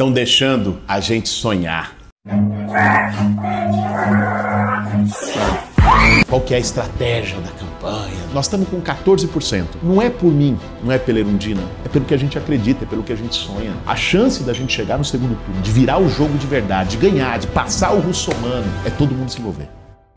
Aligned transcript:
estão 0.00 0.10
deixando 0.10 0.78
a 0.88 0.98
gente 0.98 1.28
sonhar. 1.28 1.94
Qual 6.26 6.40
que 6.40 6.54
é 6.54 6.56
a 6.56 6.60
estratégia 6.60 7.38
da 7.38 7.50
campanha? 7.50 8.16
Nós 8.32 8.46
estamos 8.46 8.66
com 8.68 8.80
14%. 8.80 9.66
Não 9.82 10.00
é 10.00 10.08
por 10.08 10.32
mim, 10.32 10.58
não 10.82 10.90
é 10.90 10.96
pela 10.96 11.18
Erundina, 11.18 11.60
é 11.84 11.88
pelo 11.90 12.06
que 12.06 12.14
a 12.14 12.16
gente 12.16 12.38
acredita, 12.38 12.84
é 12.84 12.88
pelo 12.88 13.02
que 13.02 13.12
a 13.12 13.16
gente 13.16 13.34
sonha. 13.34 13.74
A 13.86 13.94
chance 13.94 14.42
da 14.42 14.54
gente 14.54 14.72
chegar 14.72 14.96
no 14.96 15.04
segundo 15.04 15.38
turno, 15.44 15.60
de 15.60 15.70
virar 15.70 16.00
o 16.00 16.08
jogo 16.08 16.38
de 16.38 16.46
verdade, 16.46 16.96
de 16.96 16.96
ganhar, 16.96 17.38
de 17.38 17.48
passar 17.48 17.92
o 17.92 18.00
russomano, 18.00 18.72
é 18.86 18.90
todo 18.90 19.14
mundo 19.14 19.30
se 19.30 19.38
envolver. 19.38 19.68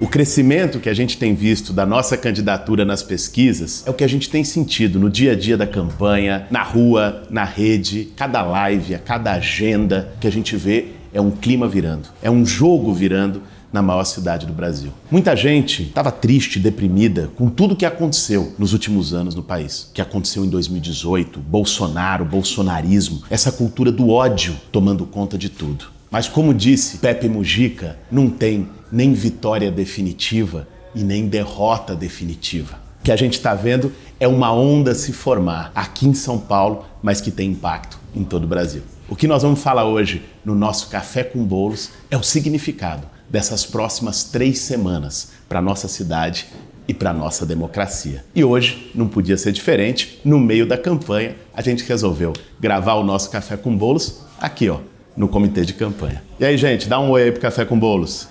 O 0.04 0.08
crescimento 0.08 0.82
que 0.82 0.90
a 0.90 0.94
gente 0.94 1.18
tem 1.18 1.34
visto 1.34 1.72
da 1.72 1.86
nossa 1.86 2.18
candidatura 2.18 2.84
nas 2.84 3.02
pesquisas 3.02 3.88
é 3.88 3.90
o 3.90 3.94
que 3.94 4.04
a 4.04 4.08
gente 4.08 4.30
tem 4.30 4.44
sentido 4.44 5.00
no 5.00 5.10
dia 5.10 5.32
a 5.32 5.36
dia 5.36 5.56
da 5.56 5.66
campanha, 5.66 6.46
na 6.52 6.62
rua, 6.62 7.24
na 7.30 7.46
rede, 7.46 8.10
cada 8.14 8.42
live, 8.42 8.96
a 8.96 9.00
cada 9.00 9.32
agenda 9.32 10.14
que 10.20 10.28
a 10.28 10.30
gente 10.30 10.58
vê 10.58 10.88
é 11.14 11.22
um 11.22 11.32
clima 11.32 11.70
virando, 11.70 12.10
é 12.22 12.30
um 12.30 12.46
jogo 12.46 12.94
virando 12.94 13.44
na 13.72 13.82
maior 13.82 14.04
cidade 14.04 14.46
do 14.46 14.52
Brasil. 14.52 14.92
Muita 15.10 15.38
gente 15.38 15.84
estava 15.84 16.12
triste, 16.12 16.60
deprimida 16.60 17.32
com 17.38 17.48
tudo 17.50 17.74
que 17.74 17.86
aconteceu 17.86 18.54
nos 18.60 18.74
últimos 18.74 19.14
anos 19.14 19.34
no 19.34 19.42
país. 19.42 19.84
O 19.84 19.94
que 19.94 20.02
aconteceu 20.02 20.44
em 20.44 20.50
2018, 20.50 21.40
Bolsonaro, 21.40 22.26
bolsonarismo, 22.26 23.24
essa 23.30 23.54
cultura 23.54 23.90
do 23.90 24.10
ódio 24.10 24.54
tomando 24.70 25.06
conta 25.06 25.38
de 25.38 25.48
tudo. 25.48 25.93
Mas 26.14 26.28
como 26.28 26.54
disse 26.54 27.00
Pepe 27.00 27.28
Mujica, 27.28 27.98
não 28.12 28.30
tem 28.30 28.70
nem 28.92 29.14
vitória 29.14 29.72
definitiva 29.72 30.68
e 30.94 31.04
nem 31.04 31.28
derrota 31.28 31.96
definitiva. 31.96 32.76
O 33.00 33.04
que 33.04 33.12
a 33.12 33.16
gente 33.16 33.34
está 33.34 33.56
vendo 33.56 33.92
é 34.20 34.28
uma 34.28 34.54
onda 34.54 34.94
se 34.94 35.12
formar 35.12 35.72
aqui 35.74 36.08
em 36.08 36.14
São 36.14 36.38
Paulo, 36.38 36.86
mas 37.02 37.20
que 37.20 37.32
tem 37.32 37.50
impacto 37.50 37.98
em 38.16 38.24
todo 38.24 38.44
o 38.44 38.48
Brasil. 38.48 38.84
O 39.10 39.16
que 39.16 39.28
nós 39.28 39.42
vamos 39.42 39.60
falar 39.60 39.86
hoje 39.86 40.22
no 40.46 40.54
nosso 40.54 40.88
Café 40.88 41.24
com 41.24 41.44
Bolos 41.44 41.90
é 42.12 42.16
o 42.16 42.22
significado 42.22 43.08
dessas 43.28 43.66
próximas 43.66 44.24
três 44.24 44.60
semanas 44.60 45.32
para 45.50 45.64
nossa 45.64 45.88
cidade 45.88 46.46
e 46.88 46.94
para 46.94 47.12
nossa 47.12 47.44
democracia. 47.44 48.24
E 48.36 48.44
hoje 48.44 48.92
não 48.94 49.08
podia 49.08 49.36
ser 49.36 49.52
diferente. 49.52 50.22
No 50.24 50.40
meio 50.40 50.68
da 50.68 50.78
campanha, 50.78 51.36
a 51.56 51.62
gente 51.64 51.84
resolveu 51.84 52.34
gravar 52.60 52.94
o 52.94 53.04
nosso 53.04 53.32
café 53.32 53.58
com 53.58 53.76
bolos 53.76 54.22
aqui, 54.40 54.70
ó, 54.70 54.80
no 55.16 55.28
comitê 55.28 55.62
de 55.62 55.74
campanha. 55.74 56.24
E 56.40 56.46
aí, 56.46 56.58
gente, 56.58 56.88
dá 56.88 57.00
um 57.00 57.10
oi 57.12 57.24
aí 57.24 57.32
pro 57.32 57.42
café 57.42 57.66
com 57.66 57.78
bolos. 57.78 58.28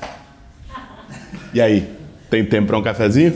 E 1.55 1.61
aí, 1.61 1.89
tem 2.31 2.45
tempo 2.45 2.69
para 2.69 2.79
um 2.79 2.83
cafezinho? 2.83 3.35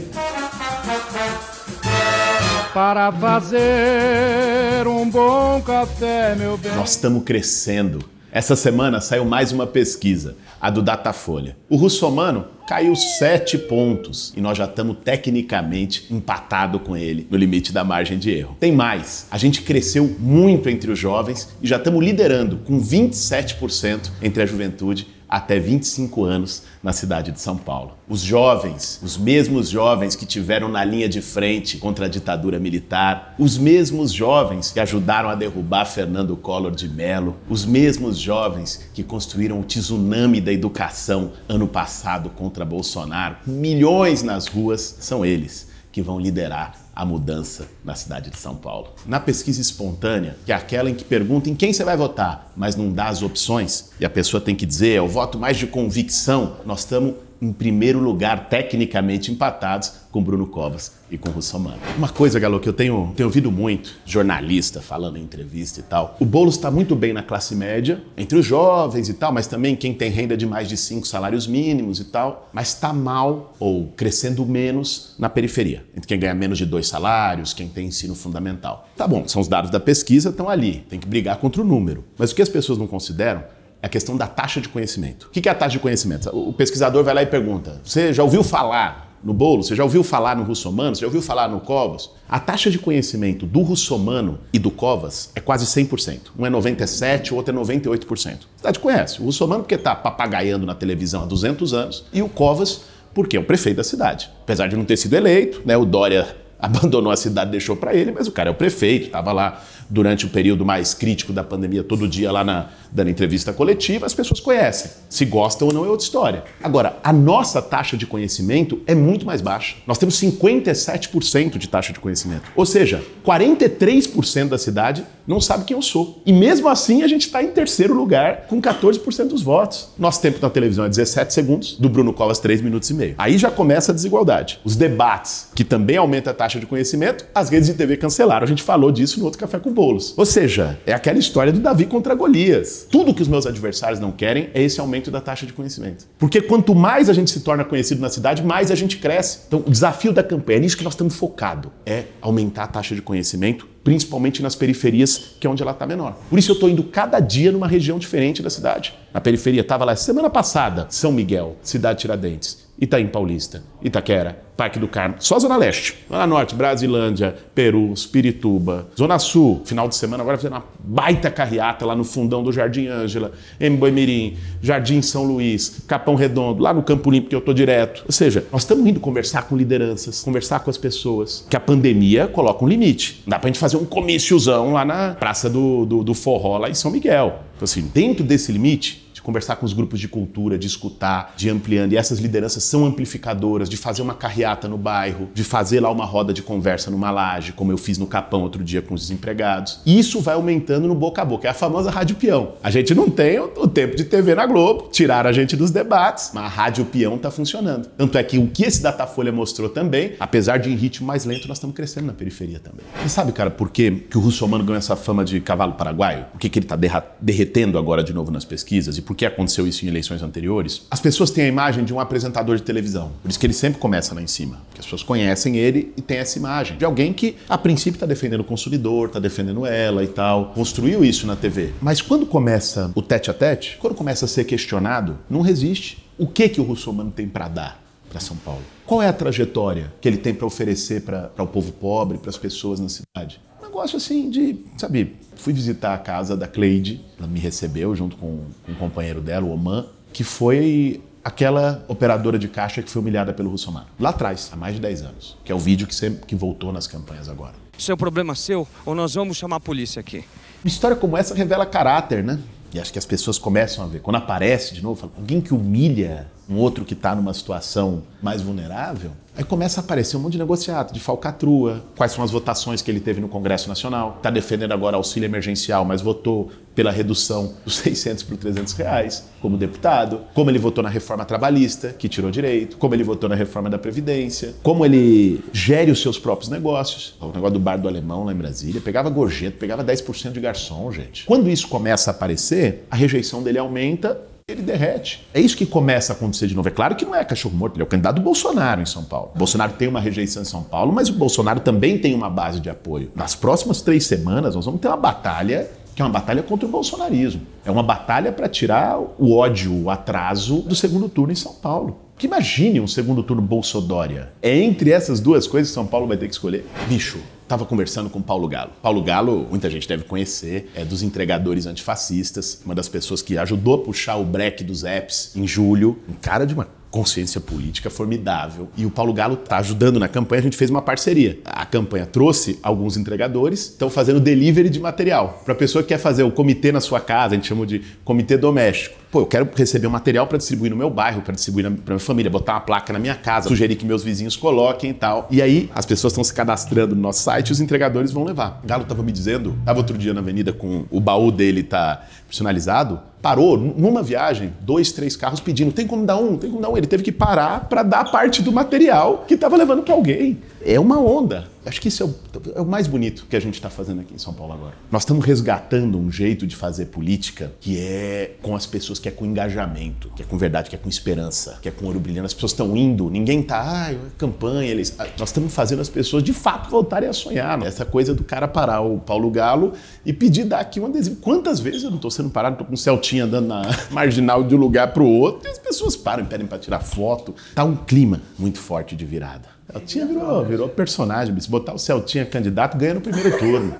Para 2.73 3.13
fazer 3.13 4.87
um 4.87 5.09
bom 5.09 5.61
café, 5.63 6.35
meu 6.35 6.57
bem. 6.57 6.75
Nós 6.75 6.91
estamos 6.91 7.23
crescendo. 7.25 8.16
Essa 8.37 8.55
semana 8.55 9.01
saiu 9.01 9.25
mais 9.25 9.51
uma 9.51 9.67
pesquisa 9.67 10.37
a 10.61 10.69
do 10.69 10.83
Datafolha. 10.83 11.57
O 11.71 11.77
russomano 11.77 12.45
caiu 12.69 12.95
sete 12.95 13.57
pontos 13.57 14.31
e 14.37 14.43
nós 14.43 14.59
já 14.59 14.67
estamos 14.67 14.99
tecnicamente 15.03 16.07
empatado 16.11 16.79
com 16.79 16.95
ele 16.95 17.27
no 17.31 17.39
limite 17.39 17.73
da 17.73 17.83
margem 17.83 18.19
de 18.19 18.31
erro. 18.31 18.55
Tem 18.61 18.71
mais, 18.71 19.27
a 19.31 19.39
gente 19.39 19.63
cresceu 19.63 20.15
muito 20.19 20.69
entre 20.69 20.91
os 20.91 20.99
jovens 20.99 21.49
e 21.63 21.67
já 21.67 21.79
estamos 21.79 22.05
liderando 22.05 22.59
com 22.59 22.79
27% 22.79 24.11
entre 24.21 24.43
a 24.43 24.47
juventude 24.47 25.16
até 25.29 25.59
25 25.59 26.25
anos 26.25 26.63
na 26.83 26.93
cidade 26.93 27.33
de 27.33 27.41
São 27.41 27.57
Paulo. 27.57 27.93
Os 28.09 28.21
jovens, 28.21 29.01
os 29.03 29.17
mesmos 29.17 29.69
jovens 29.69 30.15
que 30.15 30.25
tiveram 30.25 30.69
na 30.69 30.85
linha 30.85 31.09
de 31.09 31.21
frente 31.21 31.79
contra 31.79 32.07
a 32.07 32.09
ditadura 32.09 32.59
militar, 32.59 33.35
os 33.39 33.59
mesmos 33.59 34.13
jovens 34.13 34.71
que 34.71 34.81
ajudaram 34.81 35.29
a 35.29 35.35
derrubar 35.35 35.85
Fernando 35.85 36.37
Collor 36.37 36.73
de 36.73 36.89
Mello, 36.89 37.37
os 37.49 37.65
mesmos 37.65 38.19
jovens 38.19 38.89
que 38.95 39.03
construíram 39.03 39.61
o 39.61 39.65
tsunami 39.65 40.41
da 40.41 40.53
educação 40.53 41.33
ano 41.49 41.67
passado 41.67 42.31
contra 42.31 42.65
Bolsonaro, 42.65 43.37
milhões 43.47 44.23
nas 44.23 44.47
ruas, 44.47 44.97
são 45.01 45.25
eles 45.25 45.69
que 45.91 46.03
vão 46.03 46.21
liderar 46.21 46.86
a 46.97 47.05
mudança 47.05 47.69
na 47.85 47.95
cidade 47.95 48.31
de 48.31 48.39
São 48.39 48.57
Paulo. 48.57 48.89
Na 49.05 49.21
pesquisa 49.21 49.61
espontânea, 49.61 50.35
que 50.47 50.51
é 50.51 50.55
aquela 50.55 50.89
em 50.89 50.95
que 50.95 51.05
pergunta 51.05 51.51
em 51.51 51.55
quem 51.55 51.71
você 51.71 51.85
vai 51.85 51.95
votar, 51.95 52.51
mas 52.57 52.75
não 52.75 52.91
dá 52.91 53.09
as 53.09 53.21
opções, 53.21 53.91
e 54.01 54.05
a 54.07 54.09
pessoa 54.09 54.41
tem 54.41 54.57
que 54.57 54.65
dizer, 54.65 55.03
o 55.03 55.07
voto 55.07 55.39
mais 55.39 55.59
de 55.59 55.67
convicção, 55.67 56.57
nós 56.65 56.81
estamos 56.81 57.15
em 57.41 57.53
primeiro 57.53 57.99
lugar, 57.99 58.49
tecnicamente 58.49 59.31
empatados, 59.31 59.93
com 60.11 60.23
Bruno 60.23 60.47
Covas 60.47 60.93
e 61.11 61.19
com 61.19 61.29
Russomano. 61.29 61.77
Uma 61.99 62.09
coisa, 62.09 62.41
Galo, 62.41 62.59
que 62.59 62.69
eu 62.69 62.73
tenho, 62.73 63.13
tenho 63.15 63.29
ouvido 63.29 63.53
muito, 63.53 63.95
jornalista 64.07 64.81
falando 64.81 65.19
em 65.19 65.23
entrevista 65.23 65.81
e 65.81 65.83
tal, 65.83 66.17
o 66.19 66.25
Boulos 66.25 66.57
está 66.57 66.71
muito 66.71 66.97
bem 66.97 67.13
na 67.13 67.23
classe 67.23 67.55
média, 67.55 68.03
entre 68.17 68.39
os 68.39 68.47
jovens 68.47 69.11
e 69.11 69.15
tal, 69.15 69.31
mas 69.31 69.47
também 69.47 69.77
quem 69.77 69.93
tem 69.93 70.11
renda 70.11 70.35
de 70.37 70.47
mais 70.47 70.69
de 70.69 70.77
cinco 70.77 71.07
salários 71.07 71.47
mínimos 71.47 72.01
e 72.01 72.05
tal, 72.05 72.49
mas 72.51 72.69
está 72.69 72.95
mal 72.95 73.55
ou 73.61 73.89
crescendo 73.95 74.47
menos 74.47 75.15
na 75.19 75.29
periferia, 75.29 75.85
entre 75.95 76.09
quem 76.09 76.19
ganha 76.19 76.35
menos 76.35 76.57
de 76.57 76.65
dois 76.65 76.89
salários, 76.89 77.53
quem 77.53 77.69
tem 77.69 77.89
ensino 77.89 78.15
fundamental. 78.15 78.89
Tá 78.97 79.07
bom, 79.07 79.29
são 79.29 79.43
os 79.43 79.49
dados 79.49 79.71
da 79.71 79.79
pesquisa, 79.79 80.31
estão 80.31 80.49
ali, 80.49 80.85
tem 80.89 80.99
que 80.99 81.07
brigar 81.07 81.37
contra 81.37 81.61
o 81.61 81.65
número. 81.65 82.03
Mas 82.17 82.31
o 82.31 82.35
que 82.35 82.41
as 82.41 82.49
pessoas 82.49 82.79
não 82.79 82.87
consideram 82.87 83.45
a 83.87 83.89
questão 83.89 84.17
da 84.17 84.27
taxa 84.27 84.61
de 84.61 84.69
conhecimento. 84.69 85.29
O 85.29 85.31
que 85.31 85.49
é 85.49 85.53
a 85.53 85.55
taxa 85.55 85.73
de 85.73 85.79
conhecimento? 85.79 86.29
O 86.37 86.53
pesquisador 86.53 87.05
vai 87.05 87.15
lá 87.15 87.23
e 87.23 87.27
pergunta: 87.27 87.81
você 87.85 88.13
já 88.13 88.23
ouviu 88.23 88.43
falar 88.43 89.19
no 89.23 89.33
bolo? 89.33 89.63
Você 89.63 89.75
já 89.75 89.85
ouviu 89.85 90.03
falar 90.03 90.37
no 90.37 90.43
russomano? 90.43 90.95
Você 90.95 91.01
já 91.01 91.07
ouviu 91.07 91.23
falar 91.23 91.49
no 91.49 91.61
Covas? 91.61 92.11
A 92.29 92.39
taxa 92.41 92.71
de 92.71 92.79
conhecimento 92.79 93.47
do 93.47 93.63
russomano 93.63 94.41
e 94.53 94.59
do 94.59 94.71
Covas 94.71 95.31
é 95.35 95.41
quase 95.41 95.67
100%. 95.67 96.19
Um 96.39 96.45
é 96.45 96.51
97%, 96.51 97.31
o 97.31 97.37
outro 97.37 97.57
é 97.57 97.59
98%. 97.59 98.09
A 98.11 98.59
cidade 98.59 98.79
conhece. 98.81 99.21
O 99.21 99.25
russomano 99.25 99.63
porque 99.63 99.77
está 99.77 99.95
papagaiando 99.95 100.67
na 100.67 100.75
televisão 100.75 101.23
há 101.23 101.27
200 101.27 101.73
anos 101.73 102.05
e 102.13 102.23
o 102.23 102.29
Covas 102.29 102.83
porque 103.15 103.37
é 103.37 103.41
o 103.41 103.45
prefeito 103.45 103.79
da 103.79 103.85
cidade. 103.85 104.31
Apesar 104.43 104.67
de 104.67 104.77
não 104.77 104.85
ter 104.85 104.97
sido 104.97 105.15
eleito, 105.15 105.63
né, 105.65 105.77
o 105.77 105.85
Dória 105.85 106.37
abandonou 106.59 107.13
a 107.13 107.17
cidade, 107.17 107.51
deixou 107.51 107.77
para 107.77 107.95
ele, 107.95 108.13
mas 108.13 108.27
o 108.27 108.33
cara 108.33 108.49
é 108.49 108.53
o 108.53 108.55
prefeito, 108.55 109.07
estava 109.07 109.33
lá 109.33 109.63
durante 109.89 110.27
o 110.27 110.29
período 110.29 110.65
mais 110.65 110.95
crítico 110.95 111.33
da 111.33 111.45
pandemia, 111.45 111.83
todo 111.83 112.09
dia 112.09 112.31
lá 112.33 112.45
na, 112.45 112.71
dando 112.91 113.11
entrevista 113.11 113.53
coletiva, 113.53 114.07
as 114.07 114.15
pessoas 114.15 114.41
conhecem. 114.41 114.91
Se 115.09 115.25
gostam 115.25 115.69
ou 115.69 115.75
não 115.75 115.85
é 115.85 115.89
outra 115.89 116.05
história. 116.05 116.45
Agora, 116.63 116.99
a 117.03 117.13
nossa 117.13 117.63
taxa 117.63 117.97
de 117.97 118.07
conhecimento 118.07 118.81
é 118.87 118.95
muito 118.95 119.25
mais 119.25 119.41
baixa. 119.41 119.77
Nós 119.87 119.99
temos 119.99 120.21
57% 120.21 121.59
de 121.59 121.69
taxa 121.69 121.93
de 121.93 122.01
conhecimento. 122.01 122.51
Ou 122.55 122.67
seja, 122.67 123.03
43% 123.25 124.49
da 124.49 124.59
cidade 124.59 125.05
não 125.27 125.41
sabe 125.41 125.65
quem 125.65 125.77
eu 125.77 125.83
sou. 125.83 126.23
E 126.25 126.33
mesmo 126.33 126.69
assim, 126.69 127.03
a 127.03 127.09
gente 127.09 127.27
está 127.27 127.43
em 127.43 127.49
terceiro 127.49 127.95
lugar 127.95 128.47
com 128.49 128.61
14% 128.61 129.29
dos 129.29 129.43
votos. 129.43 129.89
Nosso 129.99 130.21
tempo 130.21 130.39
na 130.41 130.51
televisão 130.51 130.85
é 130.85 130.89
17 130.89 131.33
segundos, 131.33 131.77
do 131.77 131.89
Bruno 131.89 132.13
Covas 132.13 132.39
3 132.39 132.61
minutos 132.61 132.91
e 132.91 132.95
meio. 132.95 133.15
Aí 133.19 133.37
já 133.37 133.51
começa 133.51 133.93
a 133.93 133.95
desigualdade. 133.95 134.61
Os 134.65 134.77
debates, 134.77 135.49
que 135.55 135.65
também 135.65 135.97
aumenta 135.97 136.31
a 136.31 136.35
taxa 136.35 136.46
de 136.55 136.67
conhecimento, 136.67 137.27
as 137.35 137.49
redes 137.49 137.69
de 137.69 137.75
TV 137.75 137.97
cancelaram. 137.97 138.45
A 138.45 138.49
gente 138.49 138.63
falou 138.63 138.91
disso 138.93 139.19
no 139.19 139.25
outro 139.25 139.41
Café 139.41 139.59
com 139.59 139.73
Bolos. 139.73 140.15
Ou 140.17 140.25
seja, 140.25 140.79
é 140.87 140.93
aquela 140.93 141.19
história 141.19 141.53
do 141.53 141.61
Davi 141.61 141.85
contra 141.87 142.15
Golias. 142.15 142.87
Tudo 142.91 143.13
que 143.13 143.23
os 143.23 143.29
meus 143.29 143.47
adversários 143.47 144.01
não 144.01 144.13
querem 144.13 144.49
é 144.55 144.63
esse 144.63 144.81
aumento 144.81 145.11
da 145.11 145.21
taxa 145.21 145.45
de 145.45 145.53
conhecimento. 145.53 146.07
Porque 146.19 146.41
quanto 146.41 146.75
mais 146.75 147.11
a 147.11 147.13
gente 147.13 147.31
se 147.31 147.41
torna 147.41 147.65
conhecido 147.65 148.01
na 148.01 148.09
cidade, 148.09 148.43
mais 148.43 148.71
a 148.71 148.75
gente 148.75 148.99
cresce. 148.99 149.41
Então, 149.49 149.63
o 149.67 149.71
desafio 149.71 150.13
da 150.13 150.23
campanha, 150.23 150.59
é 150.59 150.61
nisso 150.61 150.77
que 150.77 150.85
nós 150.85 150.95
estamos 150.95 151.17
focados, 151.17 151.71
é 151.85 152.05
aumentar 152.21 152.65
a 152.65 152.69
taxa 152.69 152.95
de 152.95 153.03
conhecimento 153.03 153.67
principalmente 153.87 154.43
nas 154.43 154.57
periferias, 154.57 155.37
que 155.39 155.47
é 155.47 155.51
onde 155.51 155.63
ela 155.63 155.71
está 155.71 155.87
menor. 155.87 156.19
Por 156.29 156.41
isso 156.41 156.51
eu 156.51 156.55
estou 156.55 156.69
indo 156.69 156.83
cada 156.83 157.21
dia 157.21 157.53
numa 157.53 157.69
região 157.69 158.01
diferente 158.01 158.43
da 158.43 158.51
cidade. 158.51 158.93
Na 159.15 159.21
periferia, 159.21 159.61
estava 159.61 159.85
lá 159.85 159.95
semana 159.95 160.29
passada, 160.29 160.89
São 160.91 161.13
Miguel, 161.13 161.57
Cidade 161.63 162.01
Tiradentes, 162.01 162.66
Itaim 162.79 163.07
Paulista, 163.07 163.63
Itaquera, 163.83 164.45
Parque 164.57 164.79
do 164.79 164.89
Carmo, 164.89 165.17
só 165.19 165.39
Zona 165.39 165.57
Leste. 165.57 165.97
Zona 166.09 166.27
Norte, 166.27 166.55
Brasilândia, 166.55 167.35
Peru, 167.55 167.93
Espirituba. 167.93 168.89
Zona 168.97 169.19
Sul, 169.19 169.63
final 169.65 169.89
de 169.89 169.95
semana, 169.95 170.23
agora 170.23 170.37
fazendo 170.37 170.55
uma 170.55 170.65
baita 170.79 171.31
carreata 171.31 171.85
lá 171.85 171.95
no 171.95 172.05
fundão 172.05 172.43
do 172.43 172.53
Jardim 172.53 172.87
Ângela, 172.87 173.33
Emboimirim, 173.61 174.37
Jardim 174.63 175.03
São 175.03 175.25
Luís, 175.25 175.83
Capão 175.87 176.15
Redondo, 176.15 176.63
lá 176.63 176.73
no 176.73 176.83
Campo 176.83 177.11
Limpo 177.11 177.29
que 177.29 177.35
eu 177.35 177.41
tô 177.41 177.53
direto. 177.53 178.03
Ou 178.07 178.13
seja, 178.13 178.47
nós 178.51 178.63
estamos 178.63 178.87
indo 178.87 179.01
conversar 179.01 179.43
com 179.43 179.57
lideranças, 179.57 180.23
conversar 180.23 180.61
com 180.61 180.71
as 180.71 180.79
pessoas, 180.79 181.47
que 181.49 181.57
a 181.57 181.61
pandemia 181.61 182.27
coloca 182.27 182.65
um 182.65 182.69
limite. 182.69 183.23
Dá 183.27 183.39
pra 183.39 183.49
gente 183.49 183.59
fazer 183.59 183.77
um 183.77 183.85
comíciozão 183.85 184.73
lá 184.73 184.85
na 184.85 185.15
Praça 185.15 185.49
do, 185.51 185.85
do, 185.85 186.03
do 186.03 186.15
Forró, 186.15 186.59
lá 186.59 186.71
em 186.71 186.75
São 186.75 186.91
Miguel. 186.91 187.41
Então 187.57 187.65
assim, 187.65 187.91
dentro 187.93 188.25
desse 188.25 188.53
limite, 188.53 189.06
conversar 189.27 189.57
com 189.57 189.67
os 189.67 189.73
grupos 189.73 189.99
de 189.99 190.07
cultura, 190.07 190.57
de 190.57 190.69
escutar, 190.69 191.35
de 191.37 191.51
ampliando. 191.51 191.93
E 191.93 191.97
essas 191.97 192.21
lideranças 192.21 192.63
são 192.63 192.85
amplificadoras, 192.85 193.69
de 193.69 193.77
fazer 193.77 194.01
uma 194.01 194.15
carreata 194.15 194.69
no 194.69 194.79
bairro, 194.79 195.29
de 195.35 195.43
fazer 195.43 195.81
lá 195.81 195.91
uma 195.91 196.05
roda 196.05 196.33
de 196.33 196.43
conversa 196.43 196.91
numa 196.91 197.11
laje, 197.11 197.53
como 197.53 197.73
eu 197.73 197.77
fiz 197.77 197.99
no 197.99 198.07
Capão 198.07 198.43
outro 198.43 198.63
dia 198.63 198.81
com 198.81 198.95
os 198.95 199.01
desempregados. 199.01 199.81
E 199.85 199.99
isso 199.99 200.21
vai 200.21 200.37
aumentando 200.37 200.87
no 200.87 200.95
boca 200.95 201.23
a 201.23 201.25
boca. 201.25 201.49
É 201.49 201.51
a 201.51 201.55
famosa 201.55 201.91
rádio 201.91 202.15
peão. 202.15 202.53
A 202.63 202.71
gente 202.71 202.95
não 202.95 203.11
tem 203.11 203.41
o 203.41 203.67
tempo 203.67 203.97
de 203.97 204.05
TV 204.05 204.35
na 204.35 204.47
Globo, 204.47 204.91
tiraram 204.93 205.29
a 205.29 205.33
gente 205.33 205.57
dos 205.57 205.73
debates, 205.73 206.31
mas 206.33 206.45
a 206.45 206.49
rádio 206.49 206.85
peão 206.85 207.19
tá 207.19 207.31
funcionando. 207.31 207.89
Tanto 207.97 208.17
é 208.17 208.23
que 208.23 208.39
o 208.39 208.47
que 208.47 208.65
esse 208.65 208.81
Datafolha 208.81 209.33
mostrou 209.33 209.69
também, 209.69 210.13
apesar 210.21 210.59
de 210.59 210.71
em 210.71 210.77
ritmo 210.77 211.07
mais 211.07 211.25
lento, 211.25 211.49
nós 211.49 211.57
estamos 211.57 211.75
crescendo 211.75 212.07
na 212.07 212.13
periferia 212.13 212.61
também. 212.61 212.87
Você 213.03 213.09
sabe, 213.09 213.33
cara, 213.33 213.51
por 213.51 213.71
que, 213.71 213.91
que 213.91 214.17
o 214.17 214.21
russomano 214.21 214.63
ganhou 214.63 214.79
essa 214.79 214.95
fama 214.95 215.25
de 215.25 215.41
cavalo 215.41 215.73
paraguaio? 215.73 216.27
Por 216.27 216.39
que, 216.39 216.49
que 216.49 216.59
ele 216.61 216.67
tá 216.67 216.77
derretendo 216.77 217.57
derretendo 217.57 217.79
agora 217.79 218.03
de 218.03 218.13
novo 218.13 218.31
nas 218.31 218.45
pesquisas, 218.45 218.99
e 218.99 219.03
por 219.03 219.16
que 219.17 219.27
aconteceu 219.27 219.67
isso 219.67 219.85
em 219.85 219.89
eleições 219.89 220.23
anteriores, 220.23 220.87
as 220.91 221.01
pessoas 221.01 221.31
têm 221.31 221.45
a 221.45 221.49
imagem 221.49 221.85
de 221.85 221.93
um 221.93 221.99
apresentador 221.99 222.57
de 222.57 222.63
televisão. 222.63 223.13
Por 223.23 223.29
isso 223.29 223.39
que 223.39 223.47
ele 223.47 223.53
sempre 223.53 223.81
começa 223.81 224.15
lá 224.15 224.23
em 224.23 224.27
cima. 224.27 224.59
Porque 224.69 224.81
as 224.81 224.87
pessoas 224.87 225.03
conhecem 225.03 225.57
ele 225.57 225.93
e 225.97 226.03
tem 226.03 226.19
essa 226.19 226.39
imagem 226.39 226.77
de 226.77 226.85
alguém 226.85 227.13
que, 227.13 227.37
a 227.49 227.57
princípio, 227.57 227.97
está 227.97 228.07
defendendo 228.07 228.41
o 228.41 228.45
consumidor, 228.45 229.09
está 229.09 229.19
defendendo 229.19 229.65
ela 229.67 230.05
e 230.05 230.09
tal. 230.09 230.53
Construiu 230.55 231.05
isso 231.05 231.27
na 231.27 231.35
TV. 231.35 231.73
Mas 231.81 232.03
quando 232.03 232.27
começa 232.27 232.93
o 232.95 233.03
tete 233.03 233.31
a 233.31 233.35
tete, 233.35 233.79
quando 233.81 233.95
começa 233.95 234.27
a 234.27 234.29
ser 234.29 234.45
questionado, 234.45 235.19
não 235.29 235.41
resiste. 235.41 236.05
O 236.19 236.27
que, 236.27 236.49
que 236.49 236.61
o 236.61 236.65
Russomano 236.65 237.11
tem 237.11 237.29
para 237.29 237.49
dar 237.49 237.83
para 238.09 238.21
São 238.21 238.37
Paulo? 238.37 238.63
Qual 238.87 239.03
é 239.03 239.09
a 239.09 239.13
trajetória 239.13 239.93
que 240.01 240.09
ele 240.09 240.17
tem 240.17 240.33
para 240.35 240.47
oferecer 240.47 241.03
para 241.03 241.31
o 241.39 241.47
povo 241.47 241.73
pobre, 241.73 242.19
para 242.19 242.31
as 242.31 242.39
pessoas 242.39 242.79
na 242.79 242.89
cidade? 242.89 243.41
Negócio 243.77 243.99
assim 243.99 244.31
de, 244.31 244.59
sabe, 244.79 245.17
fui 245.37 245.53
visitar 245.53 245.93
a 245.93 245.99
casa 245.99 246.35
da 246.35 246.49
Cleide, 246.49 247.05
ela 247.19 247.29
me 247.29 247.39
recebeu 247.39 247.95
junto 247.95 248.17
com, 248.17 248.47
com 248.65 248.73
um 248.73 248.75
companheiro 248.75 249.21
dela, 249.21 249.45
o 249.45 249.51
Oman, 249.51 249.85
que 250.15 250.25
foi 250.25 251.03
aquela 251.23 251.85
operadora 251.87 252.39
de 252.39 252.49
caixa 252.49 252.83
que 252.83 252.91
foi 252.91 253.03
humilhada 253.03 253.35
pelo 253.35 253.51
Russomano. 253.51 253.87
Lá 254.01 254.11
atrás, 254.11 254.49
há 254.51 254.57
mais 254.57 254.77
de 254.77 254.81
10 254.81 255.03
anos. 255.03 255.37
Que 255.45 255.53
é 255.53 255.55
o 255.55 255.59
vídeo 255.59 255.87
que, 255.87 255.95
sempre, 255.95 256.25
que 256.25 256.35
voltou 256.35 256.73
nas 256.73 256.87
campanhas 256.87 257.29
agora. 257.29 257.53
Isso 257.77 257.93
é 257.93 257.95
um 257.95 257.99
problema 257.99 258.35
seu 258.35 258.67
ou 258.87 258.95
nós 258.95 259.13
vamos 259.13 259.37
chamar 259.37 259.57
a 259.57 259.61
polícia 259.61 260.01
aqui? 260.01 260.25
Uma 260.65 260.69
história 260.69 260.97
como 260.97 261.15
essa 261.15 261.35
revela 261.35 261.67
caráter, 261.67 262.25
né? 262.25 262.41
E 262.73 262.81
acho 262.81 262.91
que 262.91 262.99
as 262.99 263.05
pessoas 263.05 263.39
começam 263.39 263.85
a 263.85 263.87
ver. 263.87 264.01
Quando 264.01 264.17
aparece 264.17 264.75
de 264.75 264.83
novo, 264.83 264.99
fala, 264.99 265.13
alguém 265.19 265.43
que 265.43 265.53
humilha 265.53 266.29
um 266.49 266.57
outro 266.57 266.85
que 266.85 266.95
está 266.95 267.15
numa 267.15 267.35
situação 267.35 268.03
mais 268.23 268.41
vulnerável, 268.43 269.13
aí 269.37 269.45
começa 269.45 269.81
a 269.81 269.85
aparecer 269.85 270.17
um 270.17 270.21
monte 270.21 270.33
de 270.33 270.39
negociado, 270.39 270.93
de 270.93 271.01
falcatrua, 271.01 271.85
quais 271.97 272.13
são 272.13 272.25
as 272.25 272.31
votações 272.31 272.81
que 272.83 272.91
ele 272.91 273.01
teve 273.01 273.21
no 273.21 273.29
Congresso 273.29 273.69
Nacional, 273.69 274.15
está 274.17 274.31
defendendo 274.31 274.73
agora 274.73 274.97
auxílio 274.97 275.27
emergencial, 275.27 275.85
mas 275.85 276.01
votou 276.01 276.51
pela 276.75 276.91
redução 276.91 277.55
dos 277.65 277.77
600 277.77 278.23
para 278.23 278.37
300 278.37 278.73
reais 278.75 279.25
como 279.41 279.57
deputado, 279.57 280.21
como 280.35 280.51
ele 280.51 280.59
votou 280.59 280.83
na 280.83 280.91
reforma 280.91 281.25
trabalhista, 281.25 281.95
que 281.99 282.09
tirou 282.09 282.31
direito, 282.31 282.77
como 282.77 282.95
ele 282.95 283.05
votou 283.05 283.29
na 283.29 283.35
reforma 283.35 283.71
da 283.71 283.79
Previdência, 283.79 284.55
como 284.63 284.85
ele 284.85 285.43
gere 285.53 285.91
os 285.91 286.01
seus 286.01 286.19
próprios 286.19 286.51
negócios. 286.51 287.17
O 287.21 287.27
negócio 287.27 287.53
do 287.53 287.61
bar 287.61 287.77
do 287.77 287.89
alemão 287.89 288.25
lá 288.25 288.33
em 288.33 288.37
Brasília, 288.37 288.81
pegava 288.81 289.09
gorjeta, 289.09 289.57
pegava 289.59 289.85
10% 289.85 290.33
de 290.33 290.41
garçom, 290.41 290.91
gente. 290.93 291.25
Quando 291.25 291.49
isso 291.49 291.69
começa 291.69 292.11
a 292.11 292.13
aparecer, 292.13 292.87
a 292.91 292.97
rejeição 292.97 293.43
dele 293.43 293.59
aumenta 293.59 294.21
ele 294.49 294.63
derrete. 294.63 295.27
É 295.35 295.41
isso 295.41 295.57
que 295.57 295.67
começa 295.67 296.13
a 296.13 296.15
acontecer 296.15 296.47
de 296.47 296.55
novo. 296.55 296.69
É 296.69 296.71
claro 296.71 296.95
que 296.95 297.05
não 297.05 297.17
é 297.17 297.25
cachorro 297.25 297.57
morto, 297.57 297.75
ele 297.75 297.83
é 297.83 297.85
o 297.85 297.89
candidato 297.89 298.15
do 298.15 298.23
Bolsonaro 298.23 298.81
em 298.81 298.87
São 298.87 299.03
Paulo. 299.03 299.33
O 299.35 299.39
Bolsonaro 299.39 299.73
tem 299.73 299.89
uma 299.89 299.99
rejeição 299.99 300.41
em 300.41 300.45
São 300.45 300.63
Paulo, 300.63 300.93
mas 300.93 301.09
o 301.09 301.15
Bolsonaro 301.15 301.59
também 301.59 301.99
tem 301.99 302.15
uma 302.15 302.31
base 302.31 302.61
de 302.61 302.71
apoio. 302.71 303.11
Nas 303.13 303.35
próximas 303.35 303.83
três 303.83 304.07
semanas, 304.07 304.55
nós 304.55 304.65
vamos 304.65 304.81
ter 304.81 304.87
uma 304.87 304.97
batalha 304.97 305.69
que 305.97 306.01
é 306.01 306.05
uma 306.05 306.13
batalha 306.13 306.45
contra 306.45 306.65
o 306.65 306.71
bolsonarismo. 306.71 307.43
É 307.65 307.73
uma 307.73 307.83
batalha 307.83 308.31
para 308.31 308.49
tirar 308.49 309.01
o 309.01 309.35
ódio, 309.35 309.83
o 309.83 309.91
atraso 309.91 310.61
do 310.61 310.77
segundo 310.77 311.09
turno 311.09 311.33
em 311.33 311.37
São 311.37 311.55
Paulo. 311.55 311.99
Que 312.17 312.29
imagine 312.29 312.81
um 312.81 312.87
segundo 312.87 313.25
turno 313.25 313.43
Bolsodória. 313.43 314.31
É 314.41 314.57
entre 314.57 314.93
essas 314.93 315.19
duas 315.19 315.49
coisas 315.49 315.71
que 315.71 315.75
São 315.75 315.87
Paulo 315.87 316.07
vai 316.07 316.17
ter 316.17 316.27
que 316.29 316.35
escolher. 316.35 316.65
Bicho, 316.87 317.19
Estava 317.47 317.65
conversando 317.65 318.11
com 318.11 318.21
Paulo 318.21 318.49
Galo. 318.49 318.73
Paulo 318.83 319.01
Galo, 319.05 319.47
muita 319.49 319.71
gente 319.71 319.87
deve 319.87 320.03
conhecer, 320.03 320.69
é 320.75 320.85
dos 320.85 321.01
entregadores 321.01 321.65
antifascistas, 321.65 322.61
uma 322.65 322.75
das 322.75 322.89
pessoas 322.89 323.23
que 323.23 323.39
ajudou 323.39 323.77
a 323.77 323.79
puxar 323.79 324.17
o 324.17 324.25
break 324.25 324.65
dos 324.65 324.83
apps 324.83 325.31
em 325.37 325.47
julho. 325.47 325.97
Um 326.09 326.15
cara 326.15 326.45
de 326.45 326.55
uma 326.55 326.67
consciência 326.91 327.41
política 327.41 327.89
formidável. 327.89 328.69
E 328.77 328.85
o 328.85 328.91
Paulo 328.91 329.13
Galo 329.13 329.35
está 329.35 329.59
ajudando 329.59 330.01
na 330.01 330.09
campanha, 330.09 330.41
a 330.41 330.43
gente 330.43 330.57
fez 330.57 330.71
uma 330.71 330.83
parceria. 330.83 331.39
A 331.45 331.65
campanha 331.65 332.05
trouxe 332.05 332.59
alguns 332.65 332.97
entregadores, 332.97 333.61
estão 333.61 333.89
fazendo 333.91 334.19
delivery 334.19 334.69
de 334.69 334.81
material. 334.81 335.43
Para 335.45 335.53
a 335.55 335.57
pessoa 335.57 335.83
que 335.83 335.91
quer 335.91 335.99
fazer 335.99 336.25
o 336.25 336.33
comitê 336.33 336.73
na 336.73 336.81
sua 336.81 336.99
casa, 336.99 337.35
a 337.35 337.37
gente 337.37 337.47
chama 337.47 337.65
de 337.65 337.81
comitê 338.05 338.37
doméstico. 338.37 338.97
Pô, 339.17 339.23
eu 339.23 339.27
quero 339.27 339.49
receber 339.57 339.87
um 339.87 339.91
material 339.91 340.27
para 340.27 340.37
distribuir 340.37 340.71
no 340.71 340.77
meu 340.77 340.91
bairro, 340.91 341.23
para 341.23 341.35
distribuir 341.35 341.65
para 341.71 341.95
minha 341.95 341.99
família, 341.99 342.31
botar 342.31 342.53
uma 342.53 342.61
placa 342.61 342.93
na 342.93 342.99
minha 342.99 343.15
casa, 343.15 343.49
sugerir 343.49 343.75
que 343.75 343.87
meus 343.87 344.05
vizinhos 344.05 344.37
coloquem 344.37 344.91
e 344.91 344.93
tal. 344.93 345.27
E 345.31 345.41
aí 345.41 345.71
as 345.75 345.87
pessoas 345.87 346.13
estão 346.13 346.23
se 346.23 346.35
cadastrando 346.35 346.95
no 346.95 347.01
nosso 347.01 347.23
site 347.23 347.49
e 347.49 347.53
os 347.53 347.59
entregadores 347.59 348.13
vão 348.13 348.25
levar. 348.25 348.61
O 348.63 348.67
Galo 348.67 348.83
estava 348.83 349.03
me 349.03 349.11
dizendo, 349.11 349.57
estava 349.61 349.79
outro 349.79 349.97
dia 349.97 350.13
na 350.13 350.21
avenida 350.21 350.53
com 350.53 350.85
o 350.91 351.01
baú 351.01 351.31
dele 351.31 351.63
tá 351.63 352.05
personalizado, 352.29 353.01
parou 353.23 353.57
numa 353.57 354.03
viagem, 354.03 354.53
dois, 354.61 354.93
três 354.93 355.17
carros 355.17 355.41
pedindo, 355.41 355.73
tem 355.73 355.87
como 355.87 356.05
dar 356.05 356.19
um, 356.19 356.37
tem 356.37 356.51
como 356.51 356.61
dar 356.61 356.69
um. 356.69 356.77
Ele 356.77 356.87
teve 356.87 357.03
que 357.03 357.11
parar 357.11 357.71
para 357.71 357.83
dar 357.83 358.11
parte 358.11 358.43
do 358.43 358.53
material 358.53 359.25
que 359.27 359.33
estava 359.33 359.57
levando 359.57 359.83
para 359.83 359.95
alguém. 359.95 360.37
É 360.63 360.79
uma 360.79 361.01
onda. 361.01 361.49
Acho 361.67 361.81
que 361.81 361.89
isso 361.89 362.03
é 362.03 362.07
o, 362.07 362.15
é 362.55 362.61
o 362.61 362.67
mais 362.67 362.87
bonito 362.87 363.27
que 363.29 363.37
a 363.37 363.41
gente 363.41 363.55
está 363.55 363.69
fazendo 363.69 364.01
aqui 364.01 364.15
em 364.15 364.19
São 364.19 364.33
Paulo 364.33 364.53
agora. 364.53 364.75
Nós 364.91 365.03
estamos 365.03 365.25
resgatando 365.25 365.99
um 365.99 366.11
jeito 366.11 366.47
de 366.47 366.55
fazer 366.55 366.87
política 366.87 367.53
que 367.61 367.79
é 367.81 368.37
com 368.41 368.55
as 368.55 368.67
pessoas, 368.67 368.99
que 368.99 369.09
é 369.09 369.11
com 369.11 369.27
engajamento, 369.27 370.11
que 370.15 370.23
é 370.23 370.25
com 370.27 370.39
verdade, 370.39 370.71
que 370.71 370.77
é 370.77 370.79
com 370.79 370.89
esperança, 370.89 371.59
que 371.61 371.69
é 371.69 371.73
com 371.73 371.87
olho 371.87 371.99
brilhando. 371.99 372.27
As 372.27 372.35
pessoas 372.35 372.53
estão 372.53 372.77
indo, 372.77 373.11
ninguém 373.11 373.41
está, 373.41 373.91
ah, 373.91 373.95
campanha, 374.17 374.71
eles... 374.71 374.95
Ah, 374.99 375.07
nós 375.19 375.31
estamos 375.31 375.53
fazendo 375.53 375.81
as 375.81 375.89
pessoas 375.89 376.23
de 376.23 376.33
fato 376.33 376.71
voltarem 376.71 377.09
a 377.09 377.13
sonhar. 377.13 377.61
Essa 377.63 377.85
coisa 377.85 378.15
do 378.15 378.23
cara 378.23 378.47
parar 378.47 378.83
o 378.83 378.99
Paulo 378.99 379.31
Galo 379.31 379.73
e 380.05 380.13
pedir 380.13 380.45
dar 380.45 380.61
aqui 380.61 380.79
um 380.79 380.87
adesivo. 380.87 381.17
Quantas 381.17 381.59
vezes 381.59 381.83
eu 381.83 381.91
não 381.91 381.97
estou 381.97 382.11
sendo 382.11 382.31
parado, 382.31 382.55
estou 382.55 382.67
com 382.67 382.75
um 382.75 382.77
Celtinha 382.77 383.25
andando 383.25 383.49
na 383.49 383.63
marginal 383.91 384.45
de 384.45 384.55
um 384.55 384.59
lugar 384.59 384.93
para 384.93 385.03
o 385.03 385.11
outro 385.11 385.49
e 385.49 385.51
as 385.51 385.59
pessoas 385.59 385.97
param 385.97 386.27
pedem 386.27 386.47
para 386.47 386.59
tirar 386.59 386.81
foto. 386.81 387.35
Tá 387.55 387.65
um 387.65 387.77
clima 387.77 388.21
muito 388.39 388.59
forte 388.59 388.95
de 388.95 389.05
virada. 389.05 389.56
Celtinha 389.71 390.07
virou, 390.07 390.45
virou 390.45 390.69
personagem. 390.69 391.39
Se 391.41 391.51
botar 391.51 391.75
o 391.75 391.79
Celtinha 391.79 392.25
candidato, 392.25 392.77
ganha 392.77 392.95
no 392.95 393.01
primeiro 393.01 393.37
turno. 393.39 393.75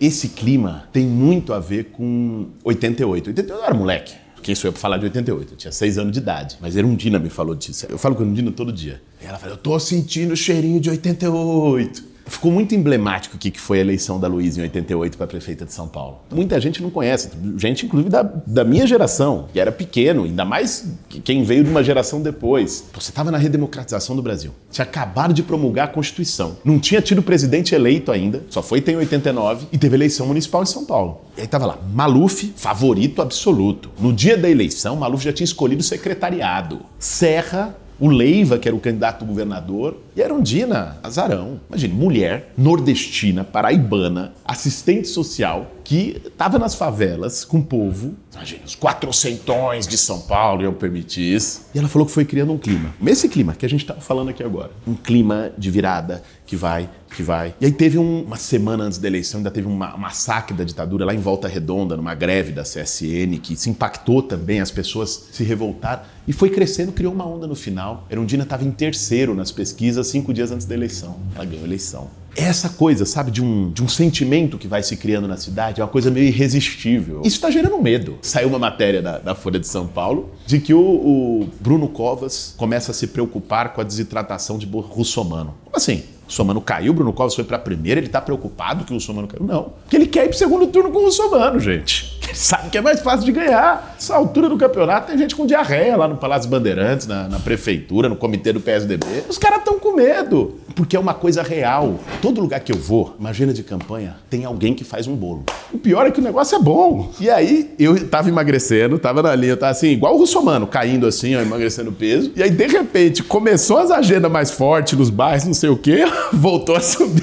Esse 0.00 0.28
clima 0.28 0.88
tem 0.92 1.06
muito 1.06 1.52
a 1.52 1.60
ver 1.60 1.90
com 1.92 2.48
88. 2.64 3.28
88 3.28 3.60
eu 3.60 3.64
era 3.64 3.74
moleque. 3.74 4.14
Quem 4.42 4.54
sou 4.54 4.68
eu 4.68 4.72
pra 4.72 4.80
falar 4.80 4.96
de 4.96 5.04
88? 5.04 5.52
Eu 5.52 5.56
tinha 5.56 5.72
seis 5.72 5.98
anos 5.98 6.12
de 6.12 6.18
idade. 6.18 6.56
Mas 6.60 6.74
Erundina 6.74 7.18
me 7.18 7.28
falou 7.28 7.54
disso. 7.54 7.86
Eu 7.88 7.98
falo 7.98 8.14
com 8.14 8.22
a 8.22 8.24
Erundina 8.24 8.50
todo 8.50 8.72
dia. 8.72 9.02
E 9.22 9.26
ela 9.26 9.38
fala, 9.38 9.52
eu 9.52 9.56
tô 9.58 9.78
sentindo 9.78 10.32
o 10.32 10.36
cheirinho 10.36 10.80
de 10.80 10.88
88. 10.88 12.09
Ficou 12.30 12.52
muito 12.52 12.76
emblemático 12.76 13.34
o 13.34 13.38
que 13.38 13.50
foi 13.60 13.78
a 13.78 13.80
eleição 13.80 14.20
da 14.20 14.28
Luísa 14.28 14.60
em 14.60 14.62
88 14.62 15.18
para 15.18 15.26
prefeita 15.26 15.64
de 15.64 15.72
São 15.72 15.88
Paulo. 15.88 16.20
Muita 16.32 16.60
gente 16.60 16.80
não 16.80 16.88
conhece, 16.88 17.28
gente 17.56 17.84
inclusive 17.84 18.08
da, 18.08 18.22
da 18.22 18.62
minha 18.64 18.86
geração, 18.86 19.48
que 19.52 19.58
era 19.58 19.72
pequeno, 19.72 20.22
ainda 20.24 20.44
mais 20.44 20.86
quem 21.24 21.42
veio 21.42 21.64
de 21.64 21.70
uma 21.70 21.82
geração 21.82 22.22
depois. 22.22 22.84
Você 22.94 23.10
estava 23.10 23.32
na 23.32 23.36
redemocratização 23.36 24.14
do 24.14 24.22
Brasil. 24.22 24.52
Tinha 24.70 24.84
acabado 24.84 25.34
de 25.34 25.42
promulgar 25.42 25.86
a 25.86 25.90
Constituição. 25.90 26.56
Não 26.64 26.78
tinha 26.78 27.02
tido 27.02 27.20
presidente 27.20 27.74
eleito 27.74 28.12
ainda, 28.12 28.44
só 28.48 28.62
foi 28.62 28.82
em 28.86 28.96
89, 28.96 29.66
e 29.72 29.76
teve 29.76 29.96
eleição 29.96 30.24
municipal 30.26 30.62
em 30.62 30.66
São 30.66 30.84
Paulo. 30.84 31.22
E 31.36 31.40
aí 31.40 31.48
tava 31.48 31.66
lá, 31.66 31.78
Maluf, 31.92 32.52
favorito 32.54 33.20
absoluto. 33.20 33.90
No 33.98 34.12
dia 34.12 34.36
da 34.36 34.48
eleição, 34.48 34.94
Maluf 34.94 35.24
já 35.24 35.32
tinha 35.32 35.44
escolhido 35.44 35.80
o 35.80 35.84
secretariado. 35.84 36.80
Serra 36.96 37.76
o 38.00 38.08
Leiva, 38.08 38.58
que 38.58 38.66
era 38.66 38.74
o 38.74 38.80
candidato 38.80 39.24
governador, 39.24 39.98
e 40.16 40.22
a 40.22 40.24
Erundina 40.24 40.98
Azarão. 41.02 41.60
Imagine, 41.68 41.94
mulher 41.94 42.52
nordestina, 42.56 43.44
paraibana, 43.44 44.32
assistente 44.44 45.06
social, 45.06 45.70
que 45.84 46.22
estava 46.24 46.58
nas 46.58 46.74
favelas 46.74 47.44
com 47.44 47.58
o 47.58 47.62
povo, 47.62 48.14
imagina, 48.32 48.62
os 48.64 48.74
quatrocentões 48.74 49.86
de 49.86 49.98
São 49.98 50.20
Paulo 50.20 50.62
iam 50.62 50.72
permitir 50.72 51.34
isso. 51.34 51.66
E 51.74 51.78
ela 51.78 51.88
falou 51.88 52.06
que 52.06 52.12
foi 52.12 52.24
criando 52.24 52.52
um 52.52 52.58
clima. 52.58 52.94
Esse 53.04 53.28
clima 53.28 53.54
que 53.54 53.66
a 53.66 53.68
gente 53.68 53.80
estava 53.80 54.00
falando 54.00 54.30
aqui 54.30 54.42
agora. 54.42 54.70
Um 54.86 54.94
clima 54.94 55.50
de 55.58 55.70
virada 55.70 56.22
que 56.46 56.56
vai, 56.56 56.88
que 57.10 57.22
vai. 57.22 57.54
E 57.60 57.66
aí 57.66 57.72
teve 57.72 57.98
um, 57.98 58.22
uma 58.22 58.36
semana 58.36 58.84
antes 58.84 58.98
da 58.98 59.08
eleição, 59.08 59.38
ainda 59.38 59.50
teve 59.50 59.66
um 59.66 59.74
massacre 59.74 60.56
da 60.56 60.64
ditadura 60.64 61.04
lá 61.04 61.14
em 61.14 61.18
Volta 61.18 61.48
Redonda, 61.48 61.96
numa 61.96 62.14
greve 62.14 62.52
da 62.52 62.62
CSN, 62.62 63.38
que 63.42 63.56
se 63.56 63.68
impactou 63.68 64.22
também, 64.22 64.60
as 64.60 64.70
pessoas 64.70 65.28
se 65.32 65.42
revoltaram. 65.42 66.02
E 66.26 66.32
foi 66.32 66.50
crescendo, 66.50 66.92
criou 66.92 67.12
uma 67.12 67.26
onda 67.26 67.46
no 67.46 67.54
final. 67.54 68.06
Erundina 68.10 68.44
estava 68.44 68.64
em 68.64 68.70
terceiro 68.70 69.34
nas 69.34 69.50
pesquisas 69.50 70.06
cinco 70.06 70.32
dias 70.32 70.52
antes 70.52 70.66
da 70.66 70.74
eleição. 70.74 71.18
Ela 71.34 71.44
ganhou 71.44 71.64
a 71.64 71.66
eleição 71.66 72.08
essa 72.36 72.68
coisa, 72.68 73.04
sabe, 73.04 73.30
de 73.30 73.42
um, 73.42 73.70
de 73.70 73.82
um 73.82 73.88
sentimento 73.88 74.56
que 74.56 74.68
vai 74.68 74.82
se 74.82 74.96
criando 74.96 75.26
na 75.26 75.36
cidade 75.36 75.80
é 75.80 75.84
uma 75.84 75.90
coisa 75.90 76.10
meio 76.10 76.26
irresistível. 76.26 77.20
Isso 77.24 77.36
está 77.36 77.50
gerando 77.50 77.80
medo. 77.82 78.18
Saiu 78.22 78.48
uma 78.48 78.58
matéria 78.58 79.02
da, 79.02 79.18
da, 79.18 79.34
Folha 79.34 79.58
de 79.58 79.66
São 79.66 79.86
Paulo 79.86 80.30
de 80.46 80.60
que 80.60 80.72
o, 80.72 80.80
o, 80.80 81.48
Bruno 81.60 81.88
Covas 81.88 82.54
começa 82.56 82.92
a 82.92 82.94
se 82.94 83.08
preocupar 83.08 83.72
com 83.72 83.80
a 83.80 83.84
desidratação 83.84 84.58
de 84.58 84.66
Russomano. 84.66 85.54
Como 85.64 85.76
assim? 85.76 86.04
O 86.30 86.32
Russomano 86.32 86.60
caiu, 86.60 86.94
Bruno 86.94 87.12
Covas 87.12 87.34
foi 87.34 87.42
para 87.42 87.58
primeira, 87.58 87.98
ele 87.98 88.06
está 88.06 88.20
preocupado 88.20 88.84
que 88.84 88.92
o 88.92 88.94
Russomano 88.94 89.26
caiu? 89.26 89.44
Não. 89.44 89.72
Porque 89.82 89.96
ele 89.96 90.06
quer 90.06 90.26
ir 90.26 90.28
para 90.28 90.38
segundo 90.38 90.68
turno 90.68 90.92
com 90.92 91.00
o 91.00 91.04
Russomano, 91.06 91.58
gente. 91.58 92.20
Ele 92.30 92.36
sabe 92.36 92.70
que 92.70 92.78
é 92.78 92.80
mais 92.80 93.00
fácil 93.00 93.26
de 93.26 93.32
ganhar. 93.32 93.96
Essa 93.98 94.14
altura 94.14 94.48
do 94.48 94.56
campeonato 94.56 95.08
tem 95.08 95.18
gente 95.18 95.34
com 95.34 95.44
diarreia 95.44 95.96
lá 95.96 96.06
no 96.06 96.16
Palácio 96.16 96.48
Bandeirantes, 96.48 97.08
na, 97.08 97.28
na 97.28 97.40
prefeitura, 97.40 98.08
no 98.08 98.14
comitê 98.14 98.52
do 98.52 98.60
PSDB. 98.60 99.24
Os 99.28 99.36
caras 99.36 99.58
estão 99.58 99.80
com 99.80 99.96
medo, 99.96 100.60
porque 100.76 100.94
é 100.94 101.00
uma 101.00 101.12
coisa 101.12 101.42
real. 101.42 101.98
Todo 102.22 102.40
lugar 102.40 102.60
que 102.60 102.70
eu 102.70 102.78
vou, 102.78 103.16
imagina 103.18 103.52
de 103.52 103.64
campanha, 103.64 104.16
tem 104.28 104.44
alguém 104.44 104.74
que 104.74 104.84
faz 104.84 105.08
um 105.08 105.16
bolo. 105.16 105.44
O 105.72 105.78
pior 105.78 106.06
é 106.06 106.12
que 106.12 106.20
o 106.20 106.22
negócio 106.22 106.56
é 106.56 106.60
bom. 106.60 107.10
E 107.18 107.28
aí, 107.28 107.74
eu 107.78 108.08
tava 108.08 108.28
emagrecendo, 108.28 108.96
tava 108.98 109.22
na 109.22 109.34
linha, 109.34 109.56
tava 109.56 109.72
assim, 109.72 109.88
igual 109.88 110.14
o 110.14 110.18
russomano, 110.18 110.68
caindo 110.68 111.06
assim, 111.06 111.34
ó, 111.34 111.40
emagrecendo 111.40 111.90
peso. 111.90 112.30
E 112.36 112.42
aí, 112.42 112.50
de 112.50 112.66
repente, 112.68 113.24
começou 113.24 113.78
as 113.78 113.90
agendas 113.90 114.30
mais 114.30 114.52
fortes 114.52 114.96
nos 114.96 115.10
bairros, 115.10 115.44
não 115.44 115.54
sei 115.54 115.70
o 115.70 115.76
quê, 115.76 116.04
voltou 116.32 116.76
a 116.76 116.80
subir. 116.80 117.22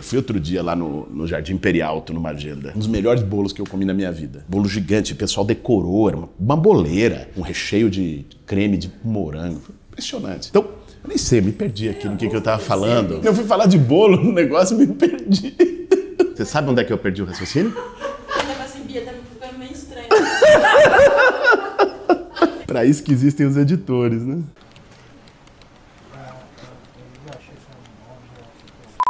fui 0.00 0.18
outro 0.18 0.38
dia 0.38 0.62
lá 0.62 0.76
no, 0.76 1.06
no 1.06 1.26
Jardim 1.26 1.54
Imperial, 1.54 1.96
Alto, 1.96 2.12
no 2.12 2.20
Magenda. 2.20 2.72
Um 2.74 2.78
dos 2.78 2.88
melhores 2.88 3.22
bolos 3.22 3.52
que 3.52 3.60
eu 3.60 3.66
comi 3.66 3.84
na 3.84 3.94
minha 3.94 4.12
vida. 4.12 4.44
Bolo 4.48 4.68
gigante, 4.68 5.12
o 5.12 5.16
pessoal 5.16 5.46
decorou, 5.46 6.08
era 6.08 6.16
uma, 6.16 6.28
uma 6.38 6.56
boleira, 6.56 7.28
um 7.36 7.40
recheio 7.40 7.90
de 7.90 8.24
creme 8.46 8.76
de 8.76 8.90
morango. 9.02 9.60
Foi 9.60 9.74
impressionante. 9.90 10.48
Então, 10.50 10.62
eu 11.02 11.08
nem 11.08 11.18
sei, 11.18 11.40
me 11.40 11.52
perdi 11.52 11.88
aqui 11.88 12.08
no 12.08 12.16
que, 12.16 12.28
que 12.28 12.36
eu 12.36 12.40
tava 12.40 12.60
falando. 12.60 13.20
Eu 13.22 13.34
fui 13.34 13.44
falar 13.44 13.66
de 13.66 13.78
bolo 13.78 14.16
no 14.16 14.32
negócio 14.32 14.74
e 14.74 14.86
me 14.86 14.94
perdi. 14.94 15.54
Você 16.34 16.44
sabe 16.44 16.70
onde 16.70 16.80
é 16.80 16.84
que 16.84 16.92
eu 16.92 16.98
perdi 16.98 17.22
o 17.22 17.26
raciocínio? 17.26 17.72
O 17.72 18.48
negócio 18.48 18.80
em 18.80 18.86
Bia 18.86 19.02
tá 19.02 19.12
ficando 19.12 19.58
meio 19.58 19.72
estranho. 19.72 20.08
Pra 22.66 22.84
isso 22.84 23.04
que 23.04 23.12
existem 23.12 23.46
os 23.46 23.56
editores, 23.56 24.22
né? 24.22 24.42